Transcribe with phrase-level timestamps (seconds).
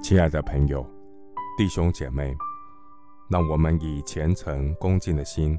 [0.00, 0.88] 亲爱的朋友、
[1.56, 2.34] 弟兄姐妹，
[3.28, 5.58] 让我们以虔诚恭敬的心，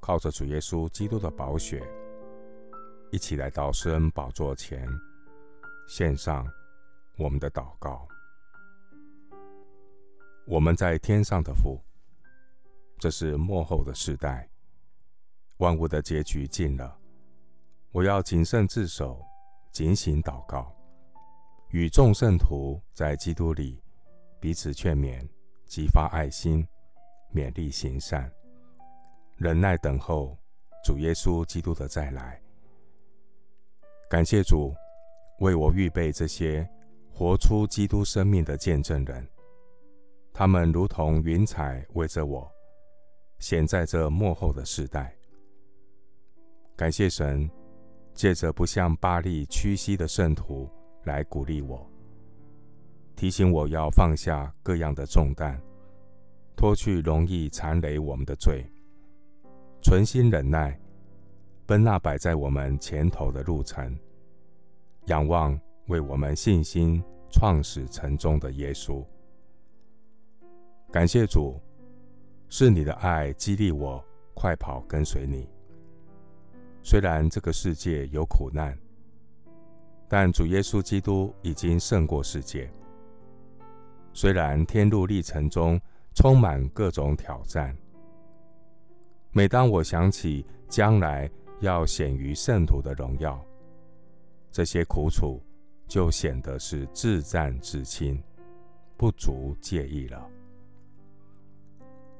[0.00, 1.86] 靠着主耶稣基督的宝血，
[3.10, 4.88] 一起来到施恩宝座前，
[5.88, 6.46] 献上
[7.18, 8.06] 我们的祷告。
[10.46, 11.78] 我们在天上的父，
[12.98, 14.48] 这是末后的世代，
[15.58, 16.96] 万物的结局近了，
[17.90, 19.20] 我要谨慎自守，
[19.70, 20.74] 警醒祷告。
[21.70, 23.80] 与众圣徒在基督里
[24.40, 25.24] 彼此劝勉，
[25.66, 26.66] 激发爱心，
[27.32, 28.28] 勉励行善，
[29.36, 30.36] 忍耐等候
[30.84, 32.42] 主耶稣基督的再来。
[34.08, 34.74] 感谢主
[35.38, 36.68] 为我预备这些
[37.08, 39.24] 活出基督生命的见证人，
[40.32, 42.50] 他们如同云彩围着我，
[43.38, 45.16] 显在这末后的世代。
[46.76, 47.48] 感谢神，
[48.12, 50.68] 借着不向巴力屈膝的圣徒。
[51.04, 51.88] 来鼓励我，
[53.16, 55.58] 提醒我要放下各样的重担，
[56.56, 58.64] 脱去容易缠累我们的罪，
[59.82, 60.78] 存心忍耐，
[61.66, 63.98] 奔那摆在我们前头的路程，
[65.06, 69.04] 仰望为我们信心创始成终的耶稣。
[70.92, 71.58] 感谢主，
[72.48, 75.48] 是你的爱激励我快跑跟随你。
[76.82, 78.76] 虽然这个世界有苦难。
[80.12, 82.68] 但主耶稣基督已经胜过世界。
[84.12, 85.80] 虽然天路历程中
[86.16, 87.76] 充满各种挑战，
[89.30, 93.40] 每当我想起将来要显于圣徒的荣耀，
[94.50, 95.40] 这些苦楚
[95.86, 98.20] 就显得是至暂至轻，
[98.96, 100.28] 不足介意了。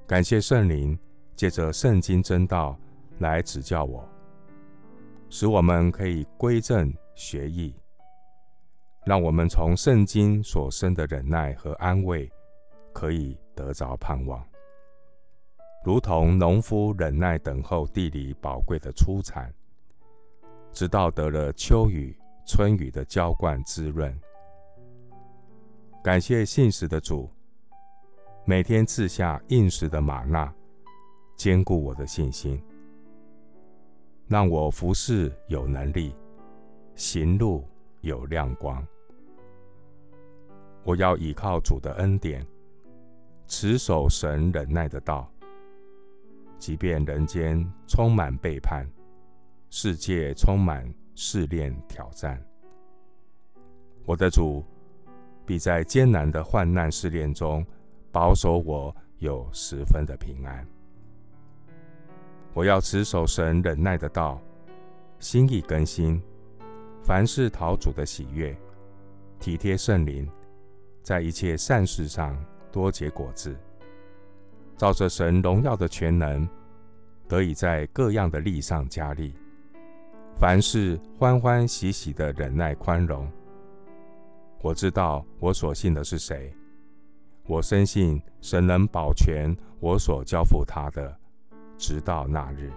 [0.06, 0.96] 感谢圣灵
[1.34, 2.78] 借着圣经真道
[3.18, 4.08] 来指教我，
[5.28, 7.74] 使我们可以归正学义。
[9.04, 12.30] 让我们从圣经所生的忍耐和安慰，
[12.92, 14.46] 可以得着盼望，
[15.84, 19.52] 如同农夫忍耐等候地里宝贵的出产，
[20.70, 22.14] 直到得了秋雨、
[22.46, 24.14] 春雨的浇灌滋润。
[26.04, 27.30] 感谢信实的主，
[28.44, 30.54] 每天赐下应时的吗哪，
[31.36, 32.62] 坚固我的信心，
[34.28, 36.14] 让我服侍有能力，
[36.94, 37.66] 行路
[38.02, 38.86] 有亮光。
[40.82, 42.44] 我要倚靠主的恩典，
[43.46, 45.30] 持守神忍耐的道，
[46.58, 48.86] 即便人间充满背叛，
[49.68, 52.42] 世界充满试炼挑战，
[54.06, 54.64] 我的主
[55.44, 57.64] 必在艰难的患难试炼中
[58.10, 60.66] 保守我有十分的平安。
[62.54, 64.40] 我要持守神忍耐的道，
[65.18, 66.20] 心意更新，
[67.04, 68.56] 凡事讨主的喜悦，
[69.38, 70.28] 体贴圣灵。
[71.02, 72.36] 在一切善事上
[72.70, 73.56] 多结果子，
[74.76, 76.48] 照着神荣耀的全能，
[77.28, 79.34] 得以在各样的力上加力。
[80.36, 83.30] 凡事欢欢喜喜的忍耐宽容。
[84.62, 86.54] 我知道我所信的是谁，
[87.46, 91.16] 我深信神能保全我所交付他的，
[91.76, 92.70] 直到那日。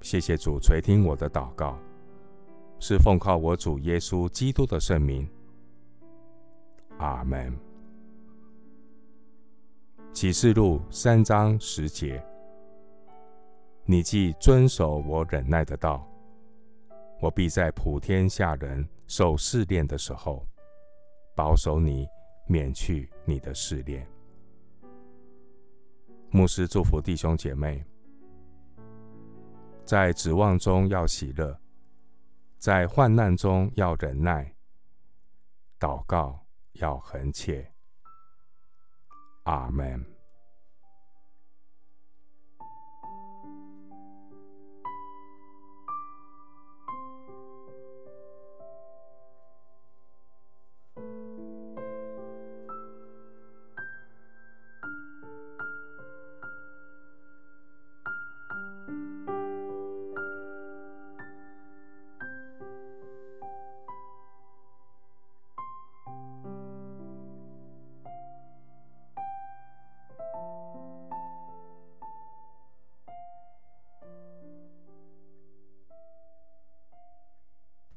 [0.00, 1.78] 谢谢主垂听我的祷告，
[2.78, 5.28] 是奉靠我主耶稣基督的圣名。
[6.98, 7.56] 阿门。
[10.12, 12.22] 启示录三章十节：
[13.84, 16.06] 你既遵守我忍耐的道，
[17.20, 20.46] 我必在普天下人受试炼的时候，
[21.36, 22.08] 保守你
[22.46, 24.04] 免去你的试炼。
[26.30, 27.84] 牧师祝福弟兄姐妹，
[29.84, 31.56] 在指望中要喜乐，
[32.58, 34.52] 在患难中要忍耐，
[35.78, 36.47] 祷告。
[36.78, 37.72] 要恒切，
[39.44, 40.17] 阿门。